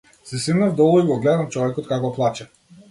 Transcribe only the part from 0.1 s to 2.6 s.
Се симнав долу и го гледам човекот како плаче.